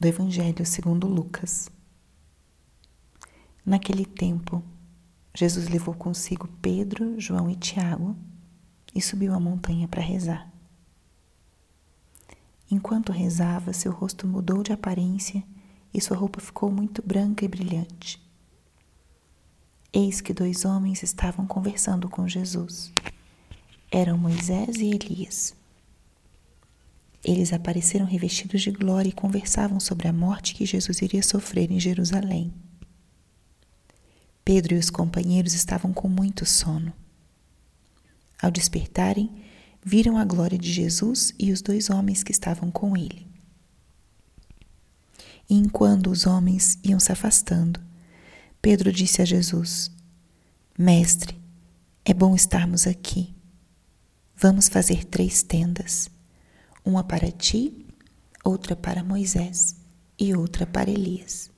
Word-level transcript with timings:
do 0.00 0.08
Evangelho 0.08 0.64
segundo 0.64 1.06
Lucas. 1.06 1.68
Naquele 3.64 4.06
tempo, 4.06 4.62
Jesus 5.34 5.68
levou 5.68 5.94
consigo 5.94 6.48
Pedro, 6.62 7.20
João 7.20 7.50
e 7.50 7.54
Tiago 7.54 8.16
e 8.94 9.02
subiu 9.02 9.34
a 9.34 9.38
montanha 9.38 9.86
para 9.86 10.00
rezar. 10.00 10.50
Enquanto 12.70 13.12
rezava, 13.12 13.74
seu 13.74 13.92
rosto 13.92 14.26
mudou 14.26 14.62
de 14.62 14.72
aparência 14.72 15.44
e 15.92 16.00
sua 16.00 16.16
roupa 16.16 16.40
ficou 16.40 16.70
muito 16.72 17.02
branca 17.06 17.44
e 17.44 17.48
brilhante. 17.48 18.18
Eis 19.92 20.22
que 20.22 20.32
dois 20.32 20.64
homens 20.64 21.02
estavam 21.02 21.46
conversando 21.46 22.08
com 22.08 22.26
Jesus. 22.26 22.90
Eram 23.90 24.16
Moisés 24.16 24.76
e 24.76 24.86
Elias. 24.86 25.59
Eles 27.22 27.52
apareceram 27.52 28.06
revestidos 28.06 28.62
de 28.62 28.70
glória 28.70 29.08
e 29.10 29.12
conversavam 29.12 29.78
sobre 29.78 30.08
a 30.08 30.12
morte 30.12 30.54
que 30.54 30.64
Jesus 30.64 31.02
iria 31.02 31.22
sofrer 31.22 31.70
em 31.70 31.78
Jerusalém. 31.78 32.52
Pedro 34.42 34.74
e 34.74 34.78
os 34.78 34.88
companheiros 34.88 35.52
estavam 35.52 35.92
com 35.92 36.08
muito 36.08 36.46
sono. 36.46 36.92
Ao 38.40 38.50
despertarem, 38.50 39.30
viram 39.84 40.16
a 40.16 40.24
glória 40.24 40.58
de 40.58 40.72
Jesus 40.72 41.34
e 41.38 41.52
os 41.52 41.60
dois 41.60 41.90
homens 41.90 42.22
que 42.22 42.32
estavam 42.32 42.70
com 42.70 42.96
ele. 42.96 43.28
E 45.48 45.54
enquanto 45.54 46.10
os 46.10 46.26
homens 46.26 46.78
iam 46.82 46.98
se 46.98 47.12
afastando, 47.12 47.80
Pedro 48.62 48.90
disse 48.90 49.20
a 49.20 49.26
Jesus: 49.26 49.90
Mestre, 50.78 51.36
é 52.02 52.14
bom 52.14 52.34
estarmos 52.34 52.86
aqui. 52.86 53.34
Vamos 54.36 54.68
fazer 54.70 55.04
três 55.04 55.42
tendas 55.42 56.10
uma 56.84 57.04
para 57.04 57.30
ti, 57.30 57.86
outra 58.44 58.74
para 58.74 59.04
Moisés 59.04 59.76
e 60.18 60.34
outra 60.34 60.66
para 60.66 60.90
Elias. 60.90 61.50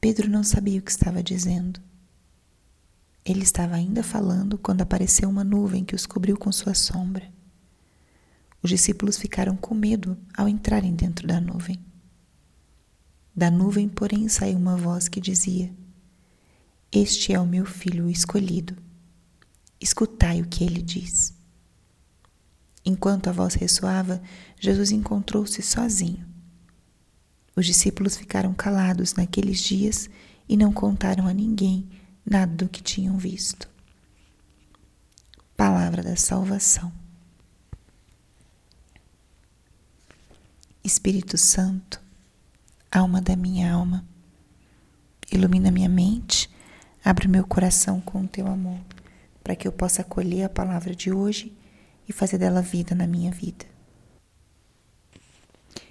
Pedro 0.00 0.28
não 0.28 0.44
sabia 0.44 0.78
o 0.78 0.82
que 0.82 0.90
estava 0.90 1.22
dizendo. 1.22 1.80
Ele 3.24 3.42
estava 3.42 3.74
ainda 3.74 4.02
falando 4.02 4.56
quando 4.56 4.80
apareceu 4.80 5.28
uma 5.28 5.44
nuvem 5.44 5.84
que 5.84 5.94
os 5.94 6.06
cobriu 6.06 6.36
com 6.36 6.50
sua 6.50 6.72
sombra. 6.74 7.30
Os 8.62 8.70
discípulos 8.70 9.18
ficaram 9.18 9.56
com 9.56 9.74
medo 9.74 10.16
ao 10.36 10.48
entrarem 10.48 10.94
dentro 10.94 11.26
da 11.26 11.40
nuvem. 11.40 11.78
Da 13.34 13.50
nuvem, 13.50 13.88
porém, 13.88 14.28
saiu 14.28 14.56
uma 14.56 14.76
voz 14.76 15.08
que 15.08 15.20
dizia: 15.20 15.72
Este 16.90 17.32
é 17.32 17.38
o 17.38 17.46
meu 17.46 17.64
filho 17.64 18.10
escolhido. 18.10 18.76
Escutai 19.80 20.40
o 20.40 20.46
que 20.48 20.64
ele 20.64 20.82
diz. 20.82 21.37
Enquanto 22.88 23.28
a 23.28 23.32
voz 23.32 23.52
ressoava, 23.52 24.18
Jesus 24.58 24.92
encontrou-se 24.92 25.60
sozinho. 25.60 26.26
Os 27.54 27.66
discípulos 27.66 28.16
ficaram 28.16 28.54
calados 28.54 29.12
naqueles 29.12 29.60
dias 29.60 30.08
e 30.48 30.56
não 30.56 30.72
contaram 30.72 31.26
a 31.26 31.34
ninguém 31.34 31.86
nada 32.24 32.50
do 32.50 32.66
que 32.66 32.82
tinham 32.82 33.18
visto. 33.18 33.68
Palavra 35.54 36.02
da 36.02 36.16
Salvação. 36.16 36.90
Espírito 40.82 41.36
Santo, 41.36 42.00
alma 42.90 43.20
da 43.20 43.36
minha 43.36 43.70
alma, 43.70 44.02
ilumina 45.30 45.70
minha 45.70 45.90
mente, 45.90 46.48
abre 47.04 47.28
meu 47.28 47.46
coração 47.46 48.00
com 48.00 48.22
o 48.22 48.28
teu 48.28 48.46
amor, 48.46 48.80
para 49.44 49.54
que 49.54 49.68
eu 49.68 49.72
possa 49.72 50.00
acolher 50.00 50.44
a 50.44 50.48
palavra 50.48 50.94
de 50.94 51.12
hoje 51.12 51.54
e 52.08 52.12
fazer 52.12 52.38
dela 52.38 52.62
vida 52.62 52.94
na 52.94 53.06
minha 53.06 53.30
vida. 53.30 53.66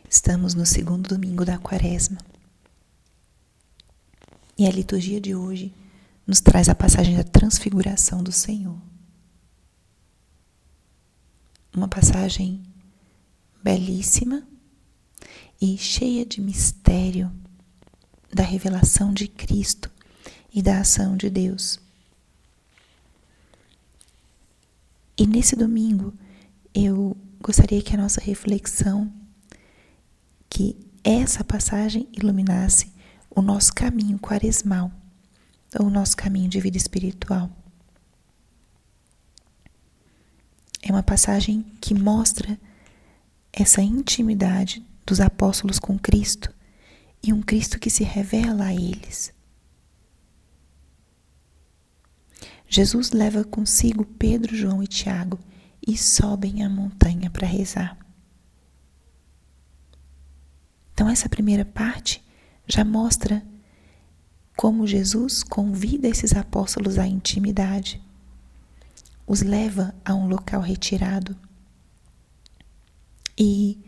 Estamos 0.09 0.53
no 0.53 0.65
segundo 0.65 1.09
domingo 1.09 1.45
da 1.45 1.57
Quaresma. 1.59 2.17
E 4.57 4.65
a 4.65 4.71
liturgia 4.71 5.21
de 5.21 5.35
hoje 5.35 5.73
nos 6.25 6.41
traz 6.41 6.67
a 6.67 6.75
passagem 6.75 7.15
da 7.15 7.23
transfiguração 7.23 8.23
do 8.23 8.31
Senhor. 8.31 8.81
Uma 11.75 11.87
passagem 11.87 12.63
belíssima 13.63 14.47
e 15.61 15.77
cheia 15.77 16.25
de 16.25 16.41
mistério 16.41 17.31
da 18.33 18.43
revelação 18.43 19.13
de 19.13 19.27
Cristo 19.27 19.91
e 20.53 20.61
da 20.61 20.79
ação 20.79 21.15
de 21.15 21.29
Deus. 21.29 21.79
E 25.17 25.25
nesse 25.25 25.55
domingo, 25.55 26.13
eu 26.73 27.17
gostaria 27.41 27.81
que 27.81 27.95
a 27.95 27.97
nossa 27.97 28.21
reflexão, 28.21 29.11
que 30.49 30.77
essa 31.03 31.43
passagem 31.43 32.07
iluminasse 32.13 32.91
o 33.29 33.41
nosso 33.41 33.73
caminho 33.73 34.19
quaresmal, 34.19 34.91
ou 35.79 35.87
o 35.87 35.89
nosso 35.89 36.15
caminho 36.15 36.49
de 36.49 36.59
vida 36.59 36.77
espiritual. 36.77 37.49
É 40.81 40.91
uma 40.91 41.03
passagem 41.03 41.65
que 41.81 41.93
mostra 41.93 42.57
essa 43.51 43.81
intimidade 43.81 44.85
dos 45.05 45.19
apóstolos 45.19 45.79
com 45.79 45.97
Cristo 45.97 46.53
e 47.23 47.33
um 47.33 47.41
Cristo 47.41 47.79
que 47.79 47.89
se 47.89 48.03
revela 48.03 48.65
a 48.65 48.73
eles. 48.73 49.33
Jesus 52.67 53.11
leva 53.11 53.43
consigo 53.43 54.05
Pedro, 54.05 54.55
João 54.55 54.83
e 54.83 54.87
Tiago 54.87 55.39
e 55.85 55.97
sobem 55.97 56.63
a 56.63 56.69
montanha 56.69 57.29
para 57.29 57.47
rezar. 57.47 57.97
Então, 60.93 61.09
essa 61.09 61.29
primeira 61.29 61.63
parte 61.63 62.23
já 62.67 62.83
mostra 62.83 63.45
como 64.55 64.87
Jesus 64.87 65.43
convida 65.43 66.07
esses 66.07 66.35
apóstolos 66.35 66.97
à 66.97 67.07
intimidade, 67.07 68.01
os 69.25 69.41
leva 69.41 69.93
a 70.03 70.15
um 70.15 70.27
local 70.27 70.61
retirado. 70.61 71.37
E 73.37 73.79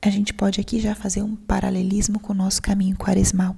a 0.00 0.08
gente 0.08 0.32
pode 0.32 0.60
aqui 0.60 0.78
já 0.78 0.94
fazer 0.94 1.22
um 1.22 1.34
paralelismo 1.34 2.20
com 2.20 2.32
o 2.32 2.36
nosso 2.36 2.62
caminho 2.62 2.96
quaresmal. 2.96 3.56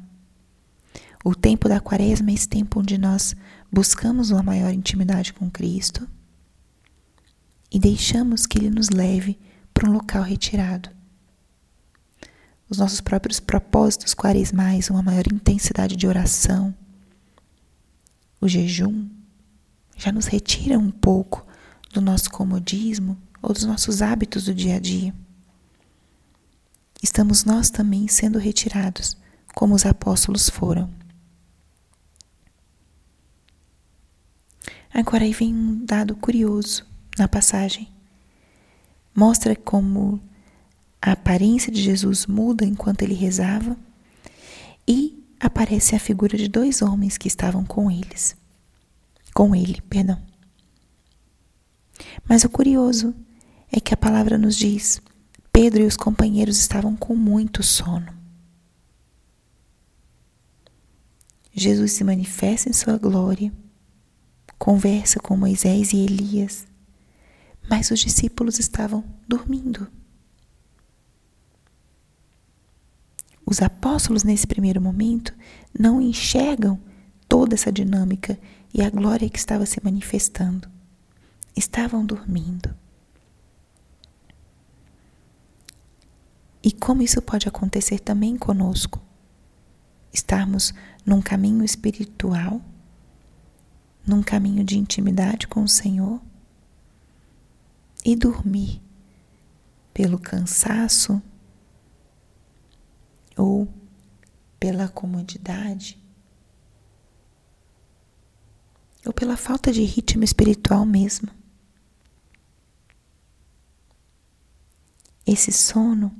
O 1.25 1.35
tempo 1.35 1.69
da 1.69 1.81
quaresma 1.81 2.31
é 2.31 2.35
esse 2.35 2.49
tempo 2.49 2.81
onde 2.81 2.99
nós 2.99 3.35
buscamos 3.71 4.31
uma 4.31 4.43
maior 4.43 4.73
intimidade 4.73 5.33
com 5.33 5.51
Cristo 5.51 6.09
e 7.71 7.79
deixamos 7.79 8.45
que 8.45 8.59
Ele 8.59 8.71
nos 8.71 8.91
leve 8.91 9.39
para 9.73 9.89
um 9.89 9.93
local 9.93 10.23
retirado. 10.23 10.91
Os 12.69 12.79
nossos 12.79 13.01
próprios 13.01 13.39
propósitos 13.39 14.15
quaresmais, 14.15 14.91
uma 14.91 15.03
maior 15.03 15.25
intensidade 15.33 15.95
de 15.95 16.07
oração, 16.07 16.75
o 18.41 18.49
jejum, 18.49 19.09
já 19.97 20.11
nos 20.11 20.27
retiram 20.27 20.81
um 20.81 20.91
pouco 20.91 21.47
do 21.93 22.01
nosso 22.01 22.31
comodismo 22.31 23.17
ou 23.41 23.53
dos 23.53 23.65
nossos 23.65 24.03
hábitos 24.03 24.45
do 24.45 24.55
dia 24.55 24.77
a 24.77 24.81
dia. 24.81 25.15
Estamos 27.03 27.45
nós 27.45 27.71
também 27.71 28.09
sendo 28.09 28.39
retirados, 28.39 29.17
como 29.55 29.75
os 29.75 29.87
apóstolos 29.87 30.49
foram. 30.49 31.02
Agora 34.95 35.25
aí 35.25 35.33
vem 35.33 35.55
um 35.55 35.85
dado 35.85 36.15
curioso 36.15 36.87
na 37.19 37.27
passagem. 37.27 37.89
Mostra 39.15 39.57
como 39.57 40.21
a 41.01 41.13
aparência 41.13 41.73
de 41.73 41.81
Jesus 41.81 42.27
muda 42.27 42.65
enquanto 42.65 43.03
ele 43.03 43.15
rezava 43.15 43.77
e 44.87 45.25
aparece 45.41 45.97
a 45.97 45.99
figura 45.99 46.37
de 46.37 46.47
dois 46.47 46.83
homens 46.83 47.17
que 47.17 47.27
estavam 47.27 47.65
com 47.65 47.91
eles. 47.91 48.37
Com 49.33 49.55
ele, 49.55 49.81
perdão. 49.89 50.21
Mas 52.29 52.45
o 52.45 52.51
curioso 52.51 53.15
é 53.71 53.81
que 53.81 53.95
a 53.95 53.97
palavra 53.97 54.37
nos 54.37 54.57
diz: 54.57 55.01
Pedro 55.51 55.83
e 55.83 55.87
os 55.87 55.97
companheiros 55.97 56.59
estavam 56.59 56.95
com 56.95 57.17
muito 57.17 57.63
sono. 57.63 58.13
Jesus 61.55 61.93
se 61.93 62.05
manifesta 62.05 62.69
em 62.69 62.73
sua 62.73 62.99
glória 62.99 63.53
conversa 64.63 65.19
com 65.19 65.37
Moisés 65.37 65.93
e 65.93 65.97
Elias, 65.97 66.69
mas 67.69 67.91
os 67.91 67.99
discípulos 67.99 68.61
estavam 68.61 69.03
dormindo. 69.27 69.89
Os 73.45 73.61
apóstolos, 73.61 74.23
nesse 74.23 74.47
primeiro 74.47 74.81
momento, 74.81 75.35
não 75.77 76.01
enxergam 76.01 76.79
toda 77.29 77.57
essa 77.57 77.73
dinâmica 77.73 78.39
e 78.73 78.81
a 78.83 78.89
glória 78.89 79.29
que 79.29 79.37
estava 79.37 79.67
se 79.67 79.81
manifestando. 79.83 80.71
Estavam 81.57 82.07
dormindo. 82.07 82.73
E 86.63 86.71
como 86.71 87.03
isso 87.03 87.21
pode 87.21 87.49
acontecer 87.49 87.99
também 87.99 88.37
conosco? 88.37 89.03
Estarmos 90.13 90.73
num 91.05 91.21
caminho 91.21 91.65
espiritual 91.65 92.63
num 94.07 94.23
caminho 94.23 94.65
de 94.65 94.79
intimidade 94.79 95.47
com 95.47 95.63
o 95.63 95.69
Senhor 95.69 96.21
e 98.05 98.17
dormir 98.17 98.83
pelo 99.95 100.19
cansaço, 100.19 101.23
ou 103.37 103.69
pela 104.59 104.89
comodidade, 104.89 105.99
ou 109.05 109.13
pela 109.13 109.37
falta 109.37 109.73
de 109.73 109.83
ritmo 109.83 110.25
espiritual 110.25 110.85
mesmo. 110.87 111.29
Esse 115.27 115.53
sono 115.53 116.15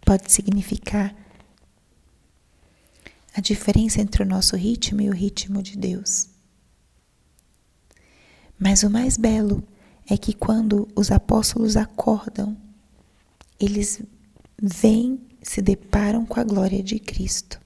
pode 0.00 0.30
significar 0.30 1.14
a 3.38 3.40
diferença 3.40 4.00
entre 4.00 4.24
o 4.24 4.26
nosso 4.26 4.56
ritmo 4.56 5.00
e 5.00 5.08
o 5.08 5.14
ritmo 5.14 5.62
de 5.62 5.78
Deus. 5.78 6.28
Mas 8.58 8.82
o 8.82 8.90
mais 8.90 9.16
belo 9.16 9.62
é 10.10 10.18
que 10.18 10.32
quando 10.32 10.88
os 10.96 11.12
apóstolos 11.12 11.76
acordam, 11.76 12.56
eles 13.60 14.02
vêm, 14.60 15.20
se 15.40 15.62
deparam 15.62 16.26
com 16.26 16.40
a 16.40 16.42
glória 16.42 16.82
de 16.82 16.98
Cristo. 16.98 17.60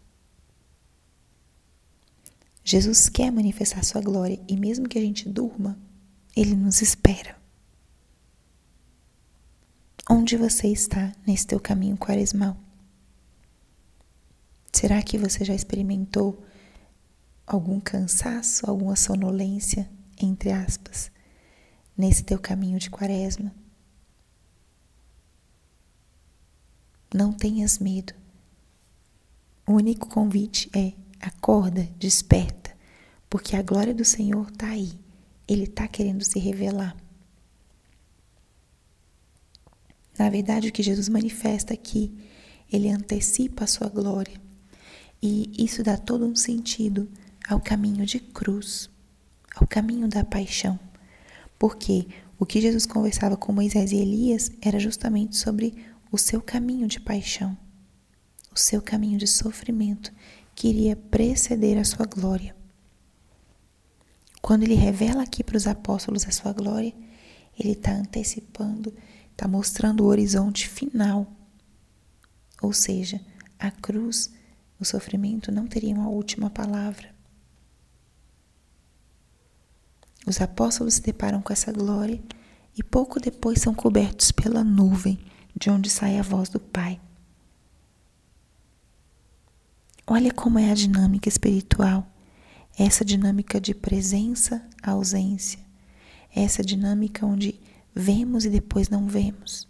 Jesus 2.63 3.09
quer 3.09 3.33
manifestar 3.33 3.83
sua 3.83 4.03
glória 4.03 4.39
e 4.47 4.59
mesmo 4.59 4.87
que 4.87 4.99
a 4.99 5.03
gente 5.03 5.27
durma, 5.27 5.79
ele 6.37 6.55
nos 6.55 6.83
espera. 6.83 7.35
Onde 10.11 10.37
você 10.37 10.69
está 10.69 11.15
nesse 11.27 11.47
teu 11.47 11.59
caminho 11.59 11.97
quaresmal? 11.97 12.59
Será 14.83 15.01
que 15.01 15.17
você 15.17 15.45
já 15.45 15.55
experimentou 15.55 16.43
algum 17.47 17.79
cansaço, 17.79 18.69
alguma 18.69 18.97
sonolência, 18.97 19.89
entre 20.21 20.51
aspas, 20.51 21.09
nesse 21.97 22.25
teu 22.25 22.37
caminho 22.37 22.81
de 22.81 22.91
quaresma? 22.91 23.55
Não 27.15 27.33
tenhas 27.33 27.79
medo. 27.79 28.13
O 29.69 29.75
único 29.75 30.09
convite 30.09 30.69
é 30.77 30.95
acorda, 31.21 31.89
desperta, 31.97 32.77
porque 33.31 33.55
a 33.55 33.63
glória 33.63 33.95
do 33.95 34.05
Senhor 34.05 34.49
está 34.49 34.67
aí. 34.67 34.99
Ele 35.47 35.63
está 35.63 35.87
querendo 35.87 36.25
se 36.25 36.41
revelar. 36.41 36.97
Na 40.19 40.29
verdade, 40.29 40.71
o 40.71 40.73
que 40.73 40.83
Jesus 40.83 41.09
manifesta 41.09 41.73
aqui, 41.73 42.13
ele 42.69 42.89
antecipa 42.89 43.63
a 43.63 43.69
sua 43.69 43.89
glória. 43.89 44.43
E 45.23 45.53
isso 45.57 45.83
dá 45.83 45.97
todo 45.97 46.27
um 46.27 46.35
sentido 46.35 47.09
ao 47.49 47.61
caminho 47.61 48.05
de 48.05 48.19
cruz, 48.19 48.91
ao 49.55 49.67
caminho 49.67 50.09
da 50.09 50.25
paixão. 50.25 50.79
Porque 51.59 52.09
o 52.39 52.45
que 52.45 52.61
Jesus 52.61 52.87
conversava 52.87 53.37
com 53.37 53.53
Moisés 53.53 53.93
e 53.93 53.97
Elias 53.97 54.51
era 54.61 54.79
justamente 54.79 55.37
sobre 55.37 55.75
o 56.11 56.19
seu 56.19 56.41
caminho 56.41 56.89
de 56.89 56.99
paixão, 57.01 57.57
o 58.55 58.59
seu 58.59 58.83
caminho 58.83 59.19
de 59.19 59.27
sofrimento 59.27 60.13
que 60.55 60.69
iria 60.69 60.97
preceder 60.97 61.79
a 61.79 61.85
sua 61.85 62.05
glória. 62.05 62.55
Quando 64.41 64.65
ele 64.65 64.75
revela 64.75 65.23
aqui 65.23 65.45
para 65.45 65.57
os 65.57 65.69
apóstolos 65.69 66.27
a 66.27 66.33
sua 66.33 66.53
glória, 66.53 66.93
ele 67.57 67.73
está 67.73 67.93
antecipando 67.93 68.93
está 69.33 69.49
mostrando 69.49 70.05
o 70.05 70.07
horizonte 70.07 70.69
final. 70.69 71.27
Ou 72.61 72.73
seja, 72.73 73.21
a 73.59 73.71
cruz, 73.71 74.31
o 74.83 74.85
sofrimento 74.85 75.53
não 75.53 75.67
teria 75.67 75.95
uma 75.95 76.09
última 76.09 76.51
palavra. 76.51 77.15
Os 80.27 80.41
apóstolos 80.41 80.95
se 80.95 81.03
deparam 81.03 81.41
com 81.41 81.53
essa 81.53 81.73
glória 81.73 82.21
e 82.77 82.83
pouco 82.83 83.21
depois 83.21 83.61
são 83.61 83.75
cobertos 83.75 84.33
pela 84.33 84.65
nuvem 84.65 85.19
de 85.59 85.71
onde 85.71 85.89
sai 85.89 86.19
a 86.19 86.23
voz 86.23 86.49
do 86.49 86.59
Pai. 86.59 87.01
Olha 90.07 90.33
como 90.33 90.59
é 90.59 90.71
a 90.71 90.75
dinâmica 90.75 91.29
espiritual, 91.29 92.07
essa 92.77 93.05
dinâmica 93.05 93.61
de 93.61 93.75
presença, 93.75 94.69
ausência, 94.83 95.61
essa 96.35 96.63
dinâmica 96.65 97.25
onde 97.25 97.61
vemos 97.95 98.45
e 98.45 98.51
depois 98.51 98.89
não 98.89 99.07
vemos. 99.07 99.69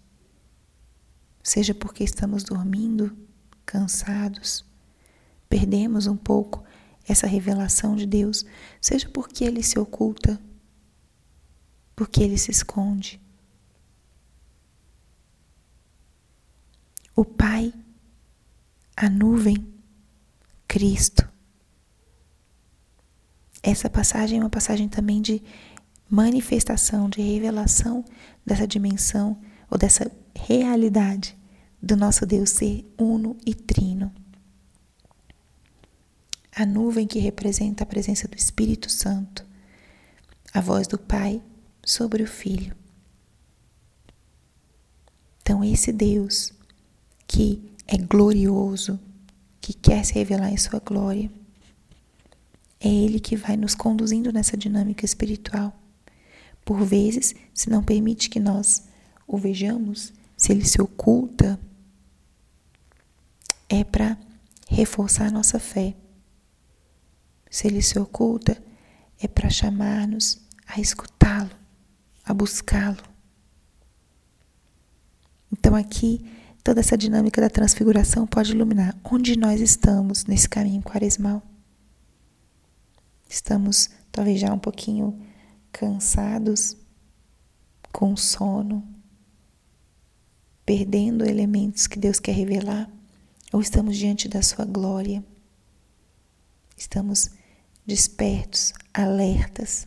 Seja 1.43 1.75
porque 1.75 2.03
estamos 2.03 2.44
dormindo, 2.44 3.14
cansados, 3.67 4.64
perdemos 5.52 6.06
um 6.06 6.16
pouco 6.16 6.64
essa 7.06 7.26
revelação 7.26 7.94
de 7.94 8.06
Deus, 8.06 8.43
seja 8.81 9.06
porque 9.10 9.44
ele 9.44 9.62
se 9.62 9.78
oculta, 9.78 10.40
porque 11.94 12.22
ele 12.22 12.38
se 12.38 12.50
esconde. 12.50 13.20
O 17.14 17.22
Pai, 17.22 17.70
a 18.96 19.10
nuvem, 19.10 19.62
Cristo. 20.66 21.28
Essa 23.62 23.90
passagem 23.90 24.38
é 24.38 24.43
uma 24.43 24.49
passagem 24.49 24.88
também 24.88 25.20
de 25.20 25.43
manifestação, 26.08 27.10
de 27.10 27.20
revelação 27.20 28.06
dessa 28.44 28.66
dimensão 28.66 29.38
ou 29.70 29.76
dessa 29.76 30.10
realidade 30.34 31.37
do 31.82 31.94
nosso 31.94 32.25
Deus 32.25 32.49
ser 32.49 32.90
uno 32.99 33.37
e 33.44 33.54
trino. 33.54 34.21
A 36.54 36.66
nuvem 36.66 37.06
que 37.06 37.19
representa 37.19 37.82
a 37.82 37.87
presença 37.87 38.28
do 38.28 38.37
Espírito 38.37 38.90
Santo, 38.90 39.44
a 40.52 40.60
voz 40.60 40.87
do 40.87 40.99
Pai 40.99 41.43
sobre 41.84 42.22
o 42.22 42.26
Filho. 42.26 42.76
Então, 45.40 45.64
esse 45.64 45.93
Deus 45.93 46.52
que 47.26 47.72
é 47.87 47.96
glorioso, 47.96 49.00
que 49.60 49.72
quer 49.72 50.04
se 50.04 50.12
revelar 50.14 50.52
em 50.52 50.56
Sua 50.56 50.78
glória, 50.78 51.31
é 52.78 52.88
Ele 52.88 53.19
que 53.19 53.37
vai 53.37 53.56
nos 53.56 53.75
conduzindo 53.75 54.32
nessa 54.32 54.56
dinâmica 54.56 55.04
espiritual 55.04 55.75
por 56.64 56.84
vezes, 56.84 57.34
se 57.52 57.69
não 57.69 57.82
permite 57.82 58.31
que 58.31 58.38
nós 58.38 58.84
o 59.26 59.37
vejamos, 59.37 60.12
se 60.37 60.52
ele 60.52 60.64
se 60.64 60.81
oculta, 60.81 61.58
é 63.69 63.82
para 63.82 64.16
reforçar 64.69 65.26
a 65.26 65.31
nossa 65.31 65.58
fé. 65.58 65.94
Se 67.52 67.66
ele 67.66 67.82
se 67.82 67.99
oculta, 67.99 68.56
é 69.20 69.28
para 69.28 69.50
chamar-nos 69.50 70.40
a 70.66 70.81
escutá-lo, 70.81 71.50
a 72.25 72.32
buscá-lo. 72.32 73.02
Então, 75.52 75.76
aqui, 75.76 76.25
toda 76.64 76.81
essa 76.81 76.96
dinâmica 76.96 77.42
da 77.42 77.50
transfiguração 77.50 78.26
pode 78.26 78.52
iluminar 78.52 78.99
onde 79.04 79.38
nós 79.38 79.61
estamos 79.61 80.25
nesse 80.25 80.49
caminho 80.49 80.82
quaresmal. 80.82 81.42
Estamos, 83.28 83.90
talvez, 84.11 84.40
já 84.40 84.50
um 84.50 84.59
pouquinho 84.59 85.21
cansados, 85.71 86.75
com 87.92 88.16
sono, 88.16 88.82
perdendo 90.64 91.26
elementos 91.26 91.87
que 91.87 91.99
Deus 91.99 92.18
quer 92.18 92.32
revelar, 92.32 92.90
ou 93.52 93.61
estamos 93.61 93.99
diante 93.99 94.26
da 94.26 94.40
Sua 94.40 94.64
glória, 94.64 95.23
estamos 96.78 97.41
despertos, 97.86 98.72
alertas, 98.92 99.86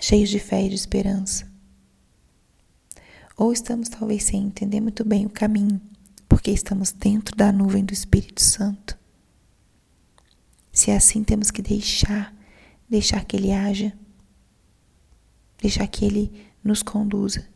cheios 0.00 0.30
de 0.30 0.38
fé 0.38 0.64
e 0.64 0.68
de 0.68 0.74
esperança. 0.74 1.50
Ou 3.36 3.52
estamos 3.52 3.88
talvez 3.88 4.24
sem 4.24 4.44
entender 4.44 4.80
muito 4.80 5.04
bem 5.04 5.26
o 5.26 5.30
caminho, 5.30 5.80
porque 6.28 6.50
estamos 6.50 6.92
dentro 6.92 7.36
da 7.36 7.52
nuvem 7.52 7.84
do 7.84 7.92
Espírito 7.92 8.42
Santo. 8.42 8.98
Se 10.72 10.90
é 10.90 10.96
assim, 10.96 11.24
temos 11.24 11.50
que 11.50 11.62
deixar, 11.62 12.34
deixar 12.88 13.24
que 13.24 13.36
Ele 13.36 13.52
haja 13.52 13.92
deixar 15.60 15.86
que 15.88 16.04
Ele 16.04 16.32
nos 16.62 16.82
conduza 16.82 17.46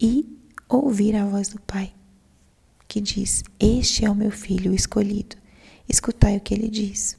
e 0.00 0.38
ouvir 0.68 1.14
a 1.14 1.24
voz 1.26 1.48
do 1.48 1.60
Pai, 1.60 1.94
que 2.88 3.00
diz: 3.00 3.42
Este 3.60 4.04
é 4.04 4.10
o 4.10 4.14
meu 4.14 4.30
filho 4.30 4.74
escolhido. 4.74 5.36
Escutai 5.88 6.36
o 6.36 6.40
que 6.40 6.54
ele 6.54 6.68
diz. 6.68 7.18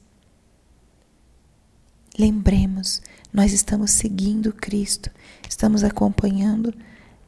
Lembremos, 2.17 3.01
nós 3.33 3.51
estamos 3.51 3.91
seguindo 3.91 4.53
Cristo, 4.53 5.11
estamos 5.49 5.83
acompanhando 5.83 6.73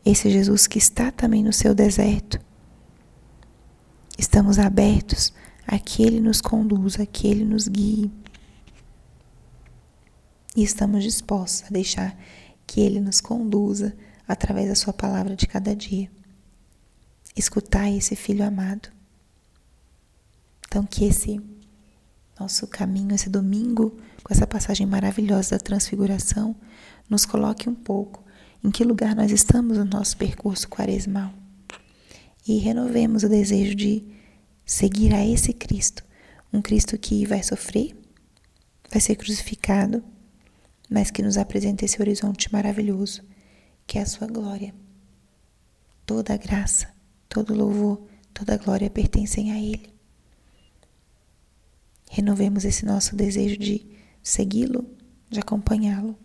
esse 0.06 0.29
Jesus 0.29 0.65
que 0.65 0.77
está 0.77 1.12
também 1.12 1.44
no 1.44 1.51
seu 1.51 1.75
deserto. 1.75 2.39
Estamos 4.17 4.58
abertos 4.58 5.34
a 5.67 5.77
que 5.77 6.01
Ele 6.03 6.22
nos 6.22 6.39
conduza, 6.39 7.03
a 7.03 7.06
que 7.06 7.27
Ele 7.27 7.44
nos 7.44 7.67
guie. 7.67 8.10
E 10.56 10.63
estamos 10.63 11.03
dispostos 11.03 11.67
a 11.67 11.74
deixar 11.74 12.17
que 12.65 12.79
Ele 12.79 13.01
nos 13.01 13.20
conduza 13.20 13.94
através 14.25 14.70
da 14.70 14.75
Sua 14.75 14.94
palavra 14.94 15.36
de 15.36 15.46
cada 15.46 15.75
dia. 15.75 16.10
Escutai 17.36 17.98
esse 17.98 18.15
Filho 18.15 18.46
amado. 18.46 18.89
Então, 20.65 20.86
que 20.86 21.03
esse 21.03 21.41
nosso 22.39 22.67
caminho, 22.67 23.13
esse 23.13 23.29
domingo, 23.29 23.98
com 24.24 24.34
essa 24.34 24.46
passagem 24.46 24.86
maravilhosa 24.86 25.51
da 25.51 25.60
transfiguração, 25.60 26.56
nos 27.10 27.25
coloque 27.25 27.70
um 27.70 27.75
pouco 27.75 28.24
em 28.63 28.72
que 28.72 28.84
lugar 28.84 29.15
nós 29.15 29.32
estamos 29.32 29.77
no 29.77 29.86
nosso 29.86 30.17
percurso 30.17 30.67
quaresmal 30.67 31.34
e 32.48 32.58
renovemos 32.58 33.24
o 33.24 33.29
desejo 33.29 33.75
de 33.75 34.03
seguir 34.65 35.13
a 35.13 35.25
esse 35.25 35.53
Cristo, 35.53 36.03
um 36.51 36.62
Cristo 36.62 36.98
que 36.98 37.25
vai 37.25 37.44
sofrer, 37.44 37.96
vai 38.89 39.01
ser 39.01 39.15
crucificado, 39.15 40.03
mas 40.89 41.12
que 41.12 41.22
nos 41.22 41.38
apresenta 41.38 41.84
esse 41.84 42.01
horizonte 42.01 42.51
maravilhoso, 42.51 43.22
que 43.86 43.98
é 43.98 44.01
a 44.01 44.06
sua 44.06 44.27
glória. 44.27 44.74
Toda 46.06 46.34
a 46.34 46.38
graça, 46.38 46.88
todo 47.27 47.53
louvor, 47.53 48.08
toda 48.34 48.53
a 48.53 48.58
glória 48.58 48.89
pertencem 48.89 49.51
a 49.51 49.60
Ele. 49.60 49.97
Renovemos 52.10 52.66
esse 52.66 52.86
nosso 52.86 53.16
desejo 53.16 53.58
de 53.58 53.86
segui-lo, 54.24 54.86
de 55.30 55.40
acompanhá-lo 55.40 56.18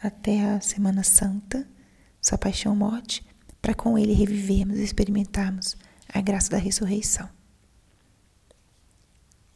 até 0.00 0.44
a 0.44 0.60
Semana 0.60 1.02
Santa, 1.02 1.66
sua 2.20 2.38
paixão 2.38 2.74
morte, 2.74 3.24
para 3.60 3.74
com 3.74 3.98
Ele 3.98 4.12
revivermos 4.12 4.78
e 4.78 4.82
experimentarmos 4.82 5.76
a 6.12 6.20
graça 6.20 6.50
da 6.50 6.58
ressurreição. 6.58 7.28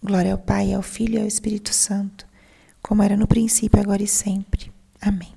Glória 0.03 0.33
ao 0.33 0.39
Pai, 0.39 0.73
ao 0.73 0.83
Filho 0.83 1.19
e 1.19 1.21
ao 1.21 1.27
Espírito 1.27 1.75
Santo, 1.75 2.27
como 2.81 3.03
era 3.03 3.17
no 3.17 3.27
princípio, 3.27 3.81
agora 3.81 4.03
e 4.03 4.07
sempre. 4.07 4.73
Amém. 5.01 5.36